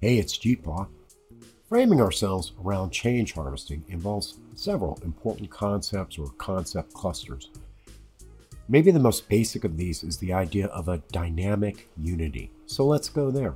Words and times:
Hey, 0.00 0.18
it's 0.18 0.36
GeePaw. 0.36 0.88
Framing 1.68 2.00
ourselves 2.00 2.52
around 2.62 2.90
change 2.90 3.32
harvesting 3.32 3.84
involves 3.88 4.38
several 4.54 4.98
important 5.02 5.50
concepts 5.50 6.18
or 6.18 6.28
concept 6.38 6.92
clusters. 6.92 7.50
Maybe 8.68 8.90
the 8.90 8.98
most 8.98 9.28
basic 9.28 9.64
of 9.64 9.76
these 9.76 10.04
is 10.04 10.18
the 10.18 10.32
idea 10.32 10.66
of 10.66 10.88
a 10.88 11.02
dynamic 11.12 11.88
unity. 11.96 12.50
So 12.66 12.86
let's 12.86 13.08
go 13.08 13.30
there. 13.30 13.54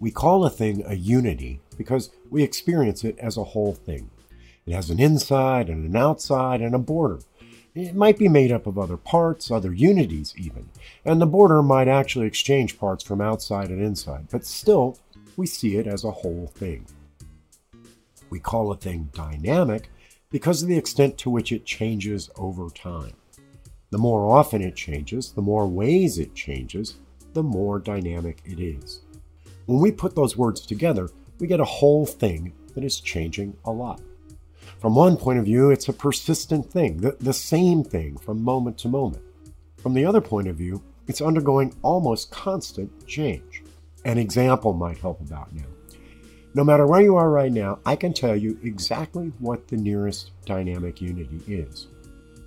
We 0.00 0.10
call 0.10 0.44
a 0.44 0.50
thing 0.50 0.82
a 0.86 0.94
unity 0.94 1.60
because 1.76 2.10
we 2.30 2.42
experience 2.42 3.04
it 3.04 3.18
as 3.18 3.36
a 3.36 3.44
whole 3.44 3.74
thing. 3.74 4.10
It 4.66 4.72
has 4.72 4.90
an 4.90 5.00
inside 5.00 5.68
and 5.68 5.84
an 5.84 5.96
outside 5.96 6.60
and 6.60 6.74
a 6.74 6.78
border. 6.78 7.20
It 7.74 7.94
might 7.94 8.18
be 8.18 8.28
made 8.28 8.50
up 8.50 8.66
of 8.66 8.78
other 8.78 8.96
parts, 8.96 9.50
other 9.50 9.72
unities 9.72 10.34
even, 10.36 10.68
and 11.04 11.20
the 11.20 11.26
border 11.26 11.62
might 11.62 11.86
actually 11.86 12.26
exchange 12.26 12.78
parts 12.78 13.04
from 13.04 13.20
outside 13.20 13.68
and 13.70 13.80
inside, 13.80 14.26
but 14.30 14.44
still, 14.44 14.98
we 15.36 15.46
see 15.46 15.76
it 15.76 15.86
as 15.86 16.02
a 16.02 16.10
whole 16.10 16.48
thing. 16.54 16.84
We 18.28 18.40
call 18.40 18.72
a 18.72 18.76
thing 18.76 19.10
dynamic 19.12 19.88
because 20.30 20.62
of 20.62 20.68
the 20.68 20.76
extent 20.76 21.16
to 21.18 21.30
which 21.30 21.52
it 21.52 21.64
changes 21.64 22.28
over 22.36 22.70
time. 22.70 23.12
The 23.90 23.98
more 23.98 24.36
often 24.36 24.62
it 24.62 24.74
changes, 24.74 25.32
the 25.32 25.42
more 25.42 25.68
ways 25.68 26.18
it 26.18 26.34
changes, 26.34 26.96
the 27.34 27.42
more 27.42 27.78
dynamic 27.78 28.42
it 28.44 28.58
is. 28.58 29.02
When 29.66 29.80
we 29.80 29.92
put 29.92 30.16
those 30.16 30.36
words 30.36 30.60
together, 30.60 31.08
we 31.38 31.46
get 31.46 31.60
a 31.60 31.64
whole 31.64 32.04
thing 32.04 32.52
that 32.74 32.84
is 32.84 33.00
changing 33.00 33.56
a 33.64 33.70
lot. 33.70 34.00
From 34.78 34.94
one 34.94 35.16
point 35.16 35.38
of 35.38 35.44
view, 35.44 35.70
it's 35.70 35.88
a 35.88 35.92
persistent 35.92 36.70
thing, 36.70 36.98
the, 36.98 37.16
the 37.20 37.32
same 37.32 37.82
thing 37.82 38.16
from 38.18 38.42
moment 38.42 38.78
to 38.78 38.88
moment. 38.88 39.22
From 39.78 39.94
the 39.94 40.04
other 40.04 40.20
point 40.20 40.48
of 40.48 40.56
view, 40.56 40.82
it's 41.06 41.20
undergoing 41.20 41.74
almost 41.82 42.30
constant 42.30 43.06
change. 43.06 43.62
An 44.04 44.18
example 44.18 44.72
might 44.72 44.98
help 44.98 45.20
about 45.20 45.52
now. 45.54 45.64
No 46.54 46.64
matter 46.64 46.86
where 46.86 47.00
you 47.00 47.16
are 47.16 47.30
right 47.30 47.52
now, 47.52 47.78
I 47.86 47.96
can 47.96 48.12
tell 48.12 48.34
you 48.34 48.58
exactly 48.62 49.32
what 49.38 49.68
the 49.68 49.76
nearest 49.76 50.30
dynamic 50.46 51.00
unity 51.00 51.40
is. 51.46 51.88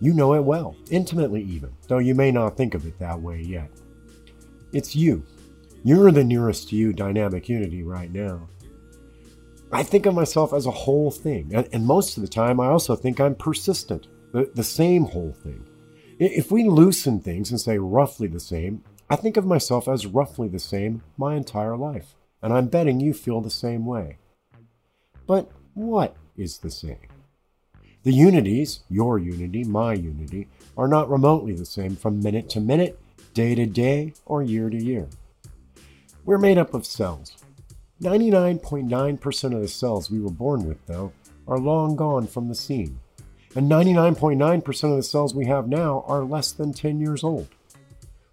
You 0.02 0.14
know 0.14 0.34
it 0.34 0.44
well, 0.44 0.76
intimately 0.92 1.44
even, 1.44 1.72
though 1.88 2.00
you 2.00 2.14
may 2.14 2.32
not 2.32 2.58
think 2.58 2.74
of 2.74 2.86
it 2.86 3.00
that 3.00 3.22
way 3.22 3.42
yet. 3.42 3.70
It's 4.74 4.96
you. 4.96 5.24
You're 5.84 6.12
the 6.12 6.24
nearest 6.24 6.70
to 6.70 6.76
you 6.76 6.94
dynamic 6.94 7.48
unity 7.48 7.84
right 7.84 8.12
now. 8.12 8.48
I 9.74 9.82
think 9.82 10.06
of 10.06 10.14
myself 10.14 10.54
as 10.54 10.68
a 10.68 10.72
whole 10.72 11.10
thing, 11.10 11.52
and, 11.72 11.86
most 11.86 12.16
of 12.16 12.22
the 12.22 12.30
time 12.30 12.60
I 12.60 12.68
also 12.68 12.96
think 12.96 13.20
I'm 13.20 13.34
persistent, 13.34 14.08
the, 14.32 14.52
the 14.54 14.64
same 14.64 15.06
whole 15.06 15.34
thing. 15.34 15.66
If 16.20 16.52
we 16.52 16.70
loosen 16.70 17.20
things 17.20 17.50
and 17.50 17.60
say 17.60 17.80
roughly 17.80 18.28
the 18.28 18.40
same, 18.40 18.84
I 19.10 19.16
think 19.16 19.36
of 19.36 19.48
myself 19.48 19.88
as 19.88 20.06
roughly 20.06 20.48
the 20.48 20.60
same 20.60 21.02
my 21.18 21.36
entire 21.36 21.76
life, 21.76 22.14
and 22.44 22.54
I'm 22.54 22.68
betting 22.68 23.00
you 23.00 23.14
feel 23.14 23.42
the 23.42 23.50
same 23.50 23.88
way. 23.88 24.18
But 25.26 25.52
what 25.74 26.16
is 26.38 26.60
the 26.60 26.72
same? 26.72 27.08
The 28.04 28.14
unities, 28.14 28.82
your 28.90 29.18
unity, 29.18 29.64
my 29.64 29.94
unity, 29.94 30.50
are 30.78 30.88
not 30.88 31.10
remotely 31.10 31.54
the 31.54 31.66
same 31.66 31.96
from 31.96 32.22
minute 32.22 32.48
to 32.50 32.60
minute, 32.60 33.00
day 33.34 33.56
to 33.56 33.66
day, 33.66 34.14
or 34.26 34.44
year 34.44 34.70
to 34.70 34.78
year. 34.78 35.08
We're 36.26 36.38
made 36.38 36.60
up 36.60 36.76
of 36.76 36.86
cells. 36.86 37.38
99.9% 38.04 39.56
of 39.56 39.62
the 39.62 39.68
cells 39.68 40.12
we 40.12 40.20
were 40.20 40.30
born 40.30 40.66
with, 40.66 40.86
though, 40.88 41.14
are 41.48 41.58
long 41.58 41.96
gone 41.96 42.28
from 42.28 42.50
the 42.50 42.56
scene. 42.56 43.00
And 43.56 43.72
99.9% 43.72 44.92
of 44.92 44.98
the 44.98 45.04
cells 45.04 45.34
we 45.34 45.46
have 45.46 45.68
now 45.68 46.04
are 46.08 46.24
less 46.24 46.52
than 46.52 46.74
10 46.74 47.00
years 47.00 47.24
old. 47.24 47.48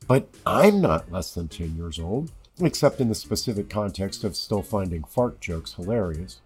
But 0.09 0.29
I'm 0.45 0.81
not 0.81 1.13
less 1.13 1.35
than 1.35 1.49
10 1.49 1.77
years 1.77 2.01
old, 2.01 2.33
except 2.61 3.01
in 3.01 3.09
the 3.09 3.15
specific 3.15 3.71
context 3.71 4.25
of 4.25 4.35
still 4.35 4.63
finding 4.63 5.05
fart 5.05 5.41
jokes 5.41 5.75
hilarious. 5.75 6.41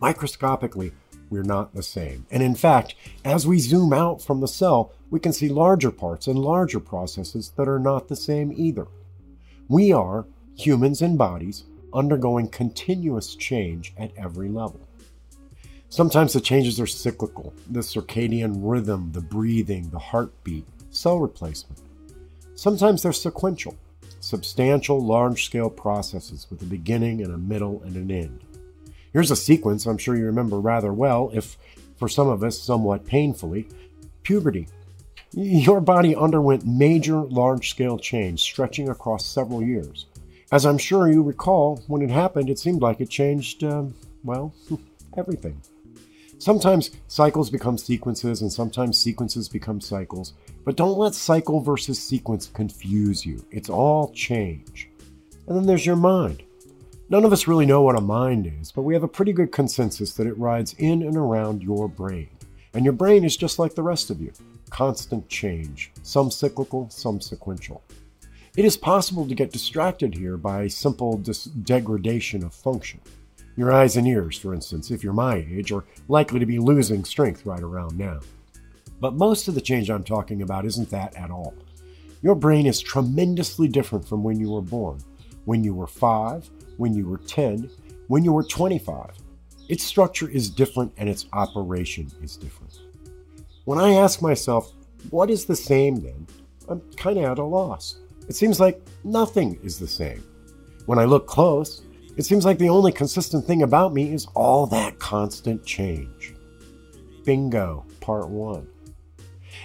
Microscopically, 0.00 0.92
we're 1.30 1.42
not 1.44 1.74
the 1.74 1.82
same. 1.82 2.26
And 2.30 2.42
in 2.42 2.56
fact, 2.56 2.96
as 3.24 3.46
we 3.46 3.60
zoom 3.60 3.92
out 3.92 4.20
from 4.20 4.40
the 4.40 4.48
cell, 4.48 4.92
we 5.10 5.20
can 5.20 5.32
see 5.32 5.48
larger 5.48 5.92
parts 5.92 6.26
and 6.26 6.38
larger 6.38 6.80
processes 6.80 7.52
that 7.56 7.68
are 7.68 7.78
not 7.78 8.08
the 8.08 8.16
same 8.16 8.52
either. 8.54 8.88
We 9.68 9.92
are, 9.92 10.26
humans 10.56 11.02
and 11.02 11.16
bodies, 11.16 11.64
undergoing 11.94 12.48
continuous 12.48 13.34
change 13.34 13.92
at 13.96 14.12
every 14.16 14.48
level. 14.48 14.80
Sometimes 15.88 16.32
the 16.32 16.40
changes 16.40 16.80
are 16.80 16.86
cyclical 16.86 17.52
the 17.70 17.80
circadian 17.80 18.60
rhythm, 18.62 19.10
the 19.12 19.20
breathing, 19.20 19.90
the 19.90 19.98
heartbeat, 19.98 20.64
cell 20.90 21.18
replacement. 21.18 21.80
Sometimes 22.54 23.02
they're 23.02 23.12
sequential, 23.12 23.76
substantial, 24.20 25.00
large 25.00 25.44
scale 25.44 25.68
processes 25.68 26.46
with 26.50 26.62
a 26.62 26.66
beginning 26.66 27.22
and 27.22 27.34
a 27.34 27.38
middle 27.38 27.82
and 27.84 27.96
an 27.96 28.10
end. 28.10 28.40
Here's 29.12 29.30
a 29.30 29.36
sequence 29.36 29.84
I'm 29.84 29.98
sure 29.98 30.16
you 30.16 30.24
remember 30.24 30.60
rather 30.60 30.92
well, 30.92 31.30
if 31.34 31.58
for 31.96 32.08
some 32.08 32.28
of 32.28 32.42
us 32.42 32.58
somewhat 32.58 33.06
painfully 33.06 33.68
puberty. 34.22 34.68
Your 35.32 35.80
body 35.80 36.14
underwent 36.14 36.66
major 36.66 37.16
large 37.16 37.70
scale 37.70 37.98
change 37.98 38.40
stretching 38.40 38.88
across 38.88 39.26
several 39.26 39.62
years. 39.62 40.06
As 40.52 40.66
I'm 40.66 40.76
sure 40.76 41.08
you 41.08 41.22
recall, 41.22 41.82
when 41.86 42.02
it 42.02 42.10
happened, 42.10 42.50
it 42.50 42.58
seemed 42.58 42.82
like 42.82 43.00
it 43.00 43.08
changed, 43.08 43.64
uh, 43.64 43.84
well, 44.22 44.52
everything. 45.16 45.58
Sometimes 46.38 46.90
cycles 47.08 47.48
become 47.48 47.78
sequences, 47.78 48.42
and 48.42 48.52
sometimes 48.52 48.98
sequences 48.98 49.48
become 49.48 49.80
cycles, 49.80 50.34
but 50.66 50.76
don't 50.76 50.98
let 50.98 51.14
cycle 51.14 51.60
versus 51.60 51.98
sequence 51.98 52.48
confuse 52.48 53.24
you. 53.24 53.42
It's 53.50 53.70
all 53.70 54.12
change. 54.12 54.90
And 55.46 55.56
then 55.56 55.64
there's 55.64 55.86
your 55.86 55.96
mind. 55.96 56.42
None 57.08 57.24
of 57.24 57.32
us 57.32 57.46
really 57.46 57.64
know 57.64 57.80
what 57.80 57.96
a 57.96 58.02
mind 58.02 58.52
is, 58.60 58.70
but 58.70 58.82
we 58.82 58.92
have 58.92 59.04
a 59.04 59.08
pretty 59.08 59.32
good 59.32 59.52
consensus 59.52 60.12
that 60.14 60.26
it 60.26 60.36
rides 60.36 60.74
in 60.76 61.02
and 61.02 61.16
around 61.16 61.62
your 61.62 61.88
brain. 61.88 62.28
And 62.74 62.84
your 62.84 62.92
brain 62.92 63.24
is 63.24 63.38
just 63.38 63.58
like 63.58 63.74
the 63.74 63.82
rest 63.82 64.10
of 64.10 64.20
you 64.20 64.32
constant 64.68 65.28
change, 65.30 65.92
some 66.02 66.30
cyclical, 66.30 66.90
some 66.90 67.22
sequential. 67.22 67.82
It 68.54 68.66
is 68.66 68.76
possible 68.76 69.26
to 69.26 69.34
get 69.34 69.50
distracted 69.50 70.14
here 70.14 70.36
by 70.36 70.68
simple 70.68 71.16
dis- 71.16 71.44
degradation 71.44 72.44
of 72.44 72.52
function. 72.52 73.00
Your 73.56 73.72
eyes 73.72 73.96
and 73.96 74.06
ears, 74.06 74.36
for 74.38 74.52
instance, 74.52 74.90
if 74.90 75.02
you're 75.02 75.14
my 75.14 75.36
age, 75.36 75.72
are 75.72 75.84
likely 76.08 76.38
to 76.38 76.44
be 76.44 76.58
losing 76.58 77.02
strength 77.04 77.46
right 77.46 77.62
around 77.62 77.96
now. 77.96 78.20
But 79.00 79.14
most 79.14 79.48
of 79.48 79.54
the 79.54 79.60
change 79.62 79.88
I'm 79.88 80.04
talking 80.04 80.42
about 80.42 80.66
isn't 80.66 80.90
that 80.90 81.16
at 81.16 81.30
all. 81.30 81.54
Your 82.20 82.34
brain 82.34 82.66
is 82.66 82.80
tremendously 82.80 83.68
different 83.68 84.06
from 84.06 84.22
when 84.22 84.38
you 84.38 84.50
were 84.50 84.60
born. 84.60 84.98
When 85.46 85.64
you 85.64 85.72
were 85.72 85.86
five, 85.86 86.48
when 86.76 86.92
you 86.92 87.08
were 87.08 87.18
10, 87.18 87.70
when 88.08 88.22
you 88.22 88.34
were 88.34 88.44
25. 88.44 89.12
Its 89.70 89.82
structure 89.82 90.28
is 90.28 90.50
different 90.50 90.92
and 90.98 91.08
its 91.08 91.24
operation 91.32 92.06
is 92.22 92.36
different. 92.36 92.80
When 93.64 93.78
I 93.78 93.94
ask 93.94 94.20
myself, 94.20 94.72
what 95.08 95.30
is 95.30 95.46
the 95.46 95.56
same 95.56 96.02
then? 96.02 96.26
I'm 96.68 96.82
kind 96.96 97.16
of 97.16 97.24
at 97.24 97.38
a 97.38 97.44
loss. 97.44 97.96
It 98.28 98.34
seems 98.34 98.60
like 98.60 98.80
nothing 99.04 99.58
is 99.62 99.78
the 99.78 99.86
same. 99.86 100.22
When 100.86 100.98
I 100.98 101.04
look 101.04 101.26
close, 101.26 101.82
it 102.16 102.24
seems 102.24 102.44
like 102.44 102.58
the 102.58 102.68
only 102.68 102.92
consistent 102.92 103.46
thing 103.46 103.62
about 103.62 103.94
me 103.94 104.12
is 104.12 104.26
all 104.34 104.66
that 104.66 104.98
constant 104.98 105.64
change. 105.64 106.34
Bingo, 107.24 107.84
part 108.00 108.28
one. 108.28 108.68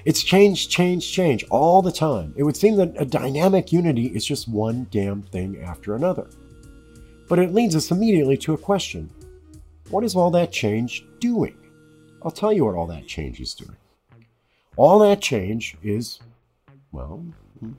It's 0.06 0.24
change, 0.24 0.70
change, 0.70 1.12
change 1.12 1.44
all 1.50 1.82
the 1.82 1.92
time. 1.92 2.34
It 2.38 2.44
would 2.44 2.56
seem 2.56 2.76
that 2.78 2.94
a 2.98 3.06
dynamic 3.06 3.72
unity 3.72 4.08
is 4.08 4.26
just 4.26 4.48
one 4.48 4.88
damn 4.92 5.22
thing 5.22 5.62
after 5.62 5.96
another. 5.96 6.28
But 7.28 7.40
it 7.40 7.54
leads 7.54 7.76
us 7.76 7.92
immediately 7.92 8.38
to 8.38 8.54
a 8.54 8.58
question 8.58 9.10
What 9.90 10.04
is 10.04 10.16
all 10.16 10.32
that 10.32 10.52
change 10.52 11.06
doing? 11.20 11.58
I'll 12.24 12.32
tell 12.32 12.54
you 12.54 12.66
what 12.66 12.76
all 12.76 12.88
that 12.88 13.08
change 13.08 13.40
is 13.40 13.54
doing. 13.54 13.76
All 14.76 15.00
that 15.00 15.22
change 15.22 15.76
is, 15.84 16.20
well, 16.92 17.26
hmm, 17.60 17.74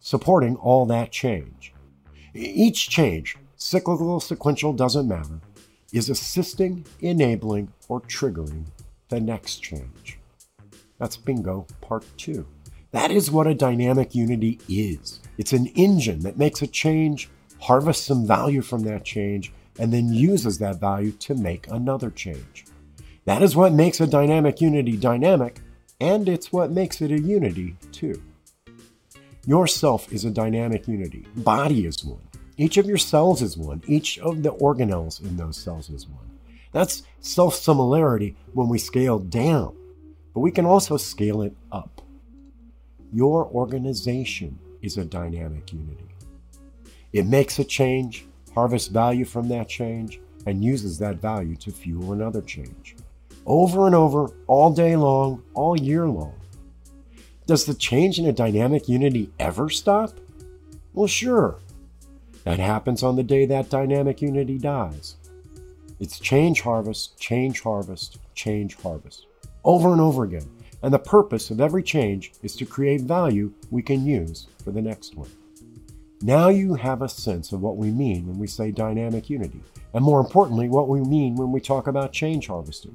supporting 0.00 0.56
all 0.56 0.86
that 0.86 1.12
change. 1.12 1.72
Each 2.34 2.88
change, 2.88 3.36
cyclical, 3.56 4.20
sequential, 4.20 4.72
doesn't 4.72 5.08
matter, 5.08 5.40
is 5.92 6.10
assisting, 6.10 6.84
enabling, 7.00 7.72
or 7.88 8.00
triggering 8.02 8.64
the 9.08 9.20
next 9.20 9.56
change. 9.56 10.18
That's 10.98 11.16
bingo, 11.16 11.66
part 11.80 12.04
two. 12.16 12.46
That 12.90 13.10
is 13.10 13.30
what 13.30 13.46
a 13.46 13.54
dynamic 13.54 14.14
unity 14.14 14.60
is. 14.68 15.20
It's 15.36 15.52
an 15.52 15.66
engine 15.68 16.20
that 16.20 16.38
makes 16.38 16.62
a 16.62 16.66
change 16.66 17.28
harvests 17.60 18.06
some 18.06 18.26
value 18.26 18.62
from 18.62 18.82
that 18.84 19.04
change, 19.04 19.52
and 19.78 19.92
then 19.92 20.12
uses 20.12 20.58
that 20.58 20.80
value 20.80 21.12
to 21.12 21.34
make 21.34 21.66
another 21.68 22.10
change. 22.10 22.64
That 23.24 23.42
is 23.42 23.56
what 23.56 23.72
makes 23.72 24.00
a 24.00 24.06
dynamic 24.06 24.60
unity 24.60 24.96
dynamic, 24.96 25.60
and 26.00 26.28
it's 26.28 26.52
what 26.52 26.70
makes 26.70 27.00
it 27.00 27.10
a 27.10 27.20
unity, 27.20 27.76
too. 27.92 28.22
Yourself 29.48 30.12
is 30.12 30.26
a 30.26 30.30
dynamic 30.30 30.86
unity. 30.86 31.26
Body 31.36 31.86
is 31.86 32.04
one. 32.04 32.20
Each 32.58 32.76
of 32.76 32.84
your 32.84 32.98
cells 32.98 33.40
is 33.40 33.56
one. 33.56 33.82
Each 33.86 34.18
of 34.18 34.42
the 34.42 34.52
organelles 34.52 35.22
in 35.22 35.38
those 35.38 35.56
cells 35.56 35.88
is 35.88 36.06
one. 36.06 36.28
That's 36.72 37.04
self 37.20 37.54
similarity 37.54 38.36
when 38.52 38.68
we 38.68 38.76
scale 38.76 39.18
down, 39.18 39.74
but 40.34 40.40
we 40.40 40.50
can 40.50 40.66
also 40.66 40.98
scale 40.98 41.40
it 41.40 41.56
up. 41.72 42.02
Your 43.10 43.46
organization 43.46 44.58
is 44.82 44.98
a 44.98 45.04
dynamic 45.06 45.72
unity. 45.72 46.14
It 47.14 47.24
makes 47.24 47.58
a 47.58 47.64
change, 47.64 48.26
harvests 48.54 48.88
value 48.88 49.24
from 49.24 49.48
that 49.48 49.66
change, 49.66 50.20
and 50.44 50.62
uses 50.62 50.98
that 50.98 51.22
value 51.22 51.56
to 51.56 51.70
fuel 51.70 52.12
another 52.12 52.42
change. 52.42 52.96
Over 53.46 53.86
and 53.86 53.94
over, 53.94 54.30
all 54.46 54.70
day 54.74 54.94
long, 54.94 55.42
all 55.54 55.74
year 55.74 56.06
long. 56.06 56.37
Does 57.48 57.64
the 57.64 57.72
change 57.72 58.18
in 58.18 58.26
a 58.26 58.32
dynamic 58.32 58.90
unity 58.90 59.30
ever 59.40 59.70
stop? 59.70 60.12
Well, 60.92 61.06
sure. 61.06 61.56
That 62.44 62.58
happens 62.58 63.02
on 63.02 63.16
the 63.16 63.22
day 63.22 63.46
that 63.46 63.70
dynamic 63.70 64.20
unity 64.20 64.58
dies. 64.58 65.16
It's 65.98 66.20
change 66.20 66.60
harvest, 66.60 67.18
change 67.18 67.62
harvest, 67.62 68.18
change 68.34 68.74
harvest. 68.76 69.28
Over 69.64 69.92
and 69.92 70.00
over 70.00 70.24
again. 70.24 70.46
And 70.82 70.92
the 70.92 70.98
purpose 70.98 71.50
of 71.50 71.58
every 71.58 71.82
change 71.82 72.32
is 72.42 72.54
to 72.56 72.66
create 72.66 73.00
value 73.00 73.50
we 73.70 73.80
can 73.80 74.04
use 74.04 74.48
for 74.62 74.70
the 74.70 74.82
next 74.82 75.16
one. 75.16 75.30
Now 76.20 76.50
you 76.50 76.74
have 76.74 77.00
a 77.00 77.08
sense 77.08 77.52
of 77.52 77.62
what 77.62 77.78
we 77.78 77.90
mean 77.90 78.26
when 78.26 78.38
we 78.38 78.46
say 78.46 78.72
dynamic 78.72 79.30
unity, 79.30 79.62
and 79.94 80.04
more 80.04 80.20
importantly, 80.20 80.68
what 80.68 80.88
we 80.88 81.00
mean 81.00 81.34
when 81.34 81.50
we 81.50 81.62
talk 81.62 81.86
about 81.86 82.12
change 82.12 82.48
harvesting. 82.48 82.94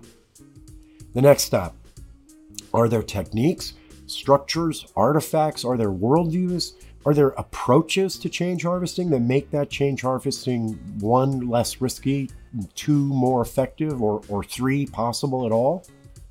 The 1.15 1.23
next 1.23 1.43
step 1.43 1.73
are 2.71 2.87
there 2.87 3.01
techniques, 3.01 3.73
structures, 4.05 4.87
artifacts, 4.95 5.65
are 5.65 5.77
there 5.77 5.91
worldviews, 5.91 6.73
are 7.05 7.13
there 7.13 7.29
approaches 7.29 8.17
to 8.19 8.29
change 8.29 8.63
harvesting 8.63 9.09
that 9.09 9.19
make 9.19 9.51
that 9.51 9.69
change 9.69 10.01
harvesting 10.01 10.73
one 10.99 11.49
less 11.49 11.81
risky, 11.81 12.29
two 12.75 12.97
more 12.97 13.41
effective, 13.41 14.01
or, 14.01 14.21
or 14.29 14.43
three 14.43 14.85
possible 14.85 15.45
at 15.45 15.51
all? 15.51 15.85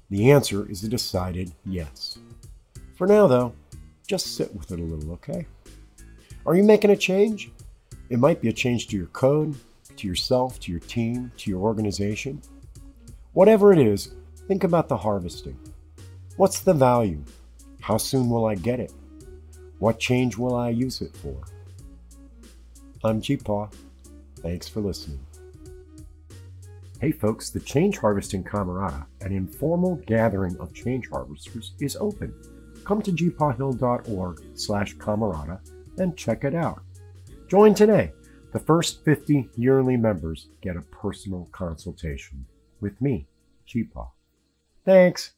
The 0.08 0.30
answer 0.30 0.68
is 0.70 0.82
a 0.84 0.88
decided 0.88 1.52
yes. 1.66 2.18
For 2.96 3.06
now, 3.06 3.26
though, 3.26 3.54
just 4.06 4.36
sit 4.36 4.54
with 4.54 4.72
it 4.72 4.80
a 4.80 4.82
little, 4.82 5.12
okay? 5.12 5.46
Are 6.46 6.54
you 6.54 6.62
making 6.62 6.90
a 6.90 6.96
change? 6.96 7.50
It 8.08 8.18
might 8.18 8.40
be 8.40 8.48
a 8.48 8.52
change 8.52 8.88
to 8.88 8.96
your 8.96 9.06
code, 9.08 9.54
to 9.96 10.06
yourself, 10.06 10.58
to 10.60 10.70
your 10.70 10.80
team, 10.80 11.32
to 11.38 11.50
your 11.50 11.60
organization. 11.60 12.42
Whatever 13.32 13.72
it 13.72 13.78
is, 13.78 14.14
think 14.48 14.64
about 14.64 14.88
the 14.88 14.96
harvesting. 14.96 15.58
What's 16.36 16.60
the 16.60 16.74
value? 16.74 17.22
How 17.82 17.96
soon 17.96 18.30
will 18.30 18.46
I 18.46 18.54
get 18.54 18.78
it? 18.78 18.92
What 19.80 19.98
change 19.98 20.38
will 20.38 20.54
I 20.54 20.68
use 20.70 21.02
it 21.02 21.16
for? 21.16 21.42
I'm 23.02 23.20
GeePaw. 23.20 23.74
Thanks 24.36 24.68
for 24.68 24.80
listening. 24.80 25.18
Hey 27.00 27.10
folks, 27.10 27.50
the 27.50 27.58
Change 27.58 27.98
Harvesting 27.98 28.44
Camerata, 28.44 29.04
an 29.22 29.32
informal 29.32 29.96
gathering 30.06 30.56
of 30.60 30.72
change 30.72 31.08
harvesters, 31.10 31.72
is 31.80 31.96
open. 31.96 32.32
Come 32.84 33.02
to 33.02 33.10
geepawhill.org 33.10 34.42
slash 34.54 34.94
camerata 34.98 35.58
and 35.98 36.16
check 36.16 36.44
it 36.44 36.54
out. 36.54 36.82
Join 37.48 37.74
today. 37.74 38.12
The 38.52 38.60
first 38.60 39.04
50 39.04 39.48
yearly 39.56 39.96
members 39.96 40.50
get 40.60 40.76
a 40.76 40.82
personal 40.82 41.48
consultation 41.50 42.46
with 42.80 43.00
me, 43.02 43.26
GeePaw. 43.66 44.08
Thanks. 44.84 45.32